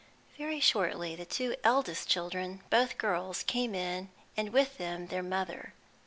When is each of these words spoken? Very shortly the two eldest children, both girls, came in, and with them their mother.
Very 0.35 0.59
shortly 0.59 1.15
the 1.15 1.27
two 1.27 1.55
eldest 1.63 2.09
children, 2.09 2.61
both 2.71 2.97
girls, 2.97 3.43
came 3.43 3.75
in, 3.75 4.09
and 4.35 4.49
with 4.49 4.79
them 4.79 5.09
their 5.09 5.21
mother. 5.21 5.75